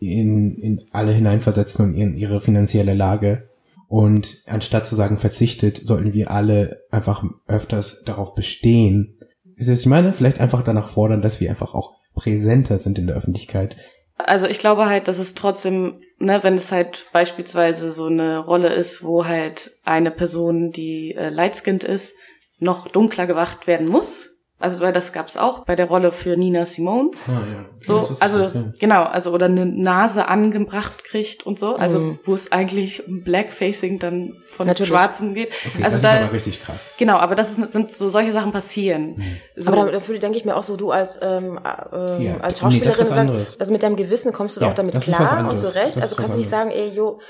[0.00, 3.48] in, in alle hineinversetzen und in ihre finanzielle Lage.
[3.92, 9.18] Und anstatt zu sagen, verzichtet, sollten wir alle einfach öfters darauf bestehen.
[9.56, 10.14] Ist das, ich meine?
[10.14, 13.76] Vielleicht einfach danach fordern, dass wir einfach auch präsenter sind in der Öffentlichkeit.
[14.16, 18.72] Also ich glaube halt, dass es trotzdem, ne, wenn es halt beispielsweise so eine Rolle
[18.72, 22.14] ist, wo halt eine Person, die äh, lightskinned ist,
[22.58, 24.30] noch dunkler gewacht werden muss,
[24.62, 27.10] also weil das gab's auch bei der Rolle für Nina Simone.
[27.26, 27.64] Ah, ja.
[27.80, 28.52] So, also ja.
[28.78, 32.18] genau, also oder eine Nase angebracht kriegt und so, also mhm.
[32.24, 34.88] wo es eigentlich um Blackfacing dann von Natürlich.
[34.88, 35.52] Schwarzen geht.
[35.66, 36.94] Okay, also das da, ist aber richtig krass.
[36.98, 39.16] Genau, aber das ist, sind so solche Sachen passieren.
[39.16, 39.36] Mhm.
[39.56, 39.72] So.
[39.72, 41.58] Aber dafür denke ich mir auch so, du als ähm,
[41.92, 45.58] äh, ja, als Schauspielerin, nee, also mit deinem Gewissen kommst du doch damit klar und
[45.58, 46.00] zurecht.
[46.00, 47.20] Also kannst du nicht sagen, ey, jo,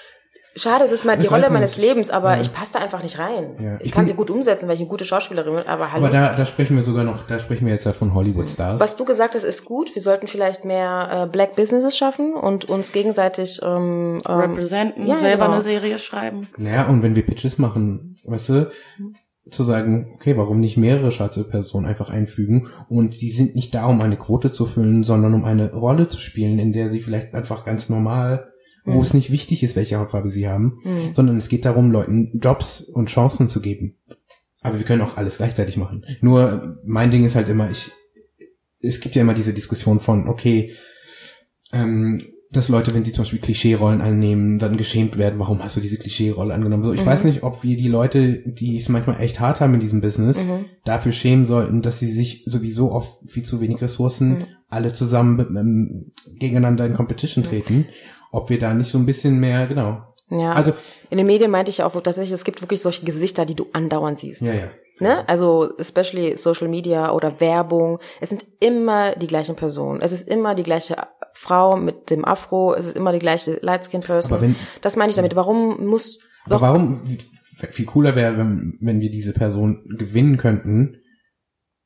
[0.55, 2.43] Schade, es ist mal die Rolle meines Lebens, aber ja.
[2.43, 3.57] ich passe da einfach nicht rein.
[3.59, 3.77] Ja.
[3.81, 6.05] Ich, ich, kann sie gut umsetzen, weil ich eine gute Schauspielerin bin, aber hallo.
[6.05, 8.79] Aber da, da sprechen wir sogar noch, da sprechen wir jetzt ja von Hollywood-Stars.
[8.79, 9.95] Was du gesagt hast, ist gut.
[9.95, 15.17] Wir sollten vielleicht mehr äh, Black Businesses schaffen und uns gegenseitig ähm, ähm, representen, ja,
[15.17, 15.55] selber genau.
[15.55, 16.49] eine Serie schreiben.
[16.59, 18.71] Naja, und wenn wir Pitches machen, weißt du,
[19.51, 23.87] zu sagen, okay, warum nicht mehrere schwarze Personen einfach einfügen und die sind nicht da,
[23.87, 27.35] um eine Quote zu füllen, sondern um eine Rolle zu spielen, in der sie vielleicht
[27.35, 28.52] einfach ganz normal
[28.85, 29.03] wo mhm.
[29.03, 31.15] es nicht wichtig ist, welche Hautfarbe sie haben, mhm.
[31.15, 33.97] sondern es geht darum, Leuten Jobs und Chancen zu geben.
[34.61, 36.05] Aber wir können auch alles gleichzeitig machen.
[36.21, 37.91] Nur mein Ding ist halt immer, ich,
[38.81, 40.73] es gibt ja immer diese Diskussion von, okay,
[41.73, 45.81] ähm, dass Leute, wenn sie zum Beispiel Klischee-Rollen annehmen, dann geschämt werden, warum hast du
[45.81, 46.85] diese Klischee-Rolle angenommen?
[46.85, 47.07] So, ich Mhm.
[47.07, 50.37] weiß nicht, ob wir die Leute, die es manchmal echt hart haben in diesem Business,
[50.37, 50.67] Mhm.
[50.85, 54.45] dafür schämen sollten, dass sie sich sowieso auf viel zu wenig Ressourcen Mhm.
[54.69, 57.49] alle zusammen ähm, gegeneinander in Competition Mhm.
[57.49, 57.87] treten.
[58.33, 60.03] Ob wir da nicht so ein bisschen mehr, genau.
[60.29, 60.55] Ja.
[60.55, 60.73] Also,
[61.11, 64.19] in den Medien meinte ich auch tatsächlich, es gibt wirklich solche Gesichter, die du andauernd
[64.19, 64.43] siehst.
[64.43, 64.71] ja, ja.
[65.01, 65.29] Ne?
[65.29, 67.99] Also especially Social Media oder Werbung.
[68.21, 70.01] Es sind immer die gleichen Personen.
[70.01, 70.97] Es ist immer die gleiche
[71.33, 72.75] Frau mit dem Afro.
[72.75, 74.41] Es ist immer die gleiche Light Skin Person.
[74.41, 75.35] Wenn, das meine ich damit.
[75.35, 77.01] Warum muss aber warum,
[77.71, 81.01] viel cooler wäre, wenn, wenn wir diese Person gewinnen könnten,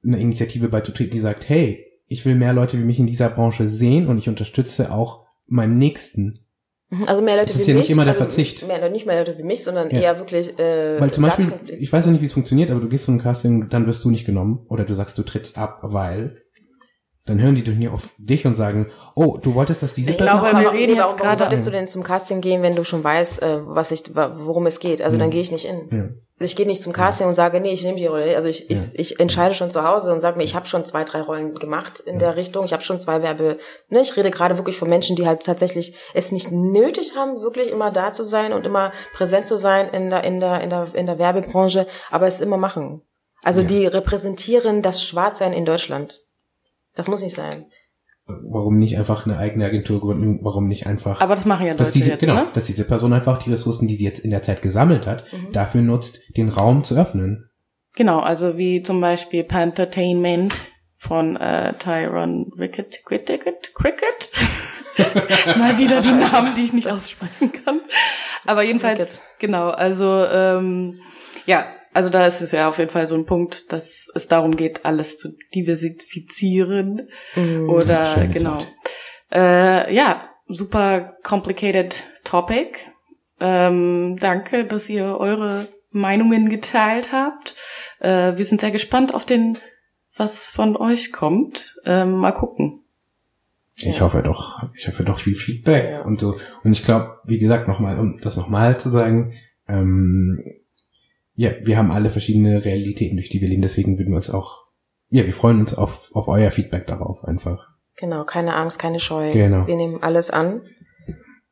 [0.04, 3.68] eine Initiative beizutreten, die sagt, hey, ich will mehr Leute wie mich in dieser Branche
[3.68, 6.40] sehen und ich unterstütze auch meinen Nächsten.
[6.88, 7.84] Mhm, also mehr Leute Das ist wie ja mich.
[7.84, 8.66] nicht immer der also Verzicht.
[8.66, 10.00] Mehr, nicht mehr Leute wie mich, sondern Ja.
[10.00, 10.58] eher wirklich.
[10.58, 13.10] Äh, Weil zum Beispiel, ich weiß ja nicht, wie es funktioniert, aber du gehst zu
[13.12, 16.42] einem Casting, dann wirst du nicht genommen oder du sagst, du trittst ab, weil
[17.24, 20.16] dann hören die doch nie auf dich und sagen, oh, du wolltest, dass diese Ich
[20.18, 22.62] Person glaube, wir Aber- reden jetzt warum, warum gerade- solltest du denn zum Casting gehen,
[22.62, 25.02] wenn du schon weißt, äh, was ich, worum es geht?
[25.02, 25.32] Also dann Ja.
[25.32, 26.20] gehe ich nicht in.
[26.38, 26.44] Ja.
[26.44, 28.36] Ich gehe nicht zum Casting und sage, nee, ich nehme die Rolle.
[28.36, 28.92] Also ich, ich, Ja.
[28.94, 31.98] ich entscheide schon zu Hause und sage mir, ich habe schon zwei, drei Rollen gemacht
[32.00, 32.64] in der Richtung.
[32.66, 33.58] Ich habe schon zwei Werbe.
[33.88, 37.70] Ne, ich rede gerade wirklich von Menschen, die halt tatsächlich es nicht nötig haben, wirklich
[37.70, 40.94] immer da zu sein und immer präsent zu sein in der in der in der
[40.94, 43.02] in der Werbebranche, aber es immer machen.
[43.42, 43.66] Also Ja.
[43.68, 46.22] die repräsentieren das Schwarzsein in Deutschland.
[46.96, 47.66] Das muss nicht sein.
[48.28, 50.40] Warum nicht einfach eine eigene Agentur gründen?
[50.42, 52.46] Warum nicht einfach, Aber das machen ja dass Deutsche diese, jetzt, genau, ne?
[52.54, 55.52] dass diese Person einfach die Ressourcen, die sie jetzt in der Zeit gesammelt hat, Mhm.
[55.52, 57.48] dafür nutzt, den Raum zu öffnen.
[57.94, 60.54] Genau, also wie zum Beispiel Pantertainment
[60.98, 64.30] von äh, Tyron Rickett, Cricket, Cricket.
[65.56, 67.80] Mal wieder die Namen, die ich nicht aussprechen kann.
[68.44, 69.22] Aber jedenfalls, Rickett.
[69.38, 70.98] genau, also ähm,
[71.46, 74.54] ja, also da ist es ja auf jeden Fall so ein Punkt, dass es darum
[74.54, 77.08] geht, alles zu diversifizieren.
[77.34, 77.70] Mhm.
[77.70, 78.62] Oder genau.
[79.32, 82.80] Äh, ja, super complicated topic.
[83.40, 87.54] Ähm, danke, dass ihr eure Meinungen geteilt habt.
[88.00, 89.56] Äh, wir sind sehr gespannt auf den,
[90.16, 91.76] was von euch kommt.
[91.86, 92.82] Ähm, mal gucken.
[93.76, 96.02] Ich hoffe doch, ich hoffe doch viel Feedback Ja.
[96.02, 96.38] und so.
[96.62, 99.32] Und ich glaube, wie gesagt, nochmal, um das nochmal zu sagen,
[99.66, 100.42] ähm,
[101.36, 104.64] ja, wir haben alle verschiedene Realitäten, durch die wir leben, deswegen würden wir uns auch,
[105.10, 107.68] ja, wir freuen uns auf, auf euer Feedback darauf einfach.
[107.96, 109.32] Genau, keine Angst, keine Scheu.
[109.32, 109.66] Genau.
[109.66, 110.62] Wir nehmen alles an.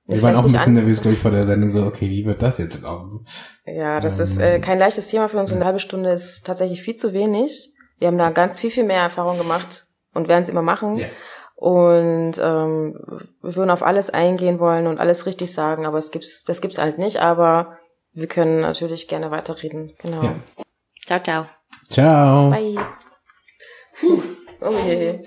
[0.07, 2.43] Wir waren auch ein bisschen nervös, glaube ich, vor der Sendung, so, okay, wie wird
[2.43, 3.27] das jetzt laufen?
[3.65, 5.53] Ja, das Ähm, ist äh, kein leichtes Thema für uns.
[5.53, 7.73] Eine halbe Stunde ist tatsächlich viel zu wenig.
[7.99, 10.97] Wir haben da ganz viel, viel mehr Erfahrung gemacht und werden es immer machen.
[10.97, 11.07] Ja.
[11.57, 12.99] Und ähm,
[13.41, 16.79] wir würden auf alles eingehen wollen und alles richtig sagen, aber es gibt's, das gibt's
[16.79, 17.23] halt nicht.
[17.23, 17.79] Aber
[18.15, 19.95] wir können natürlich gerne weiterreden.
[19.99, 20.23] Genau.
[20.23, 20.37] Ja.
[21.05, 21.47] Ciao, ciao.
[21.91, 22.51] Ciao.
[22.51, 22.79] Bye.
[24.61, 25.21] Oh je.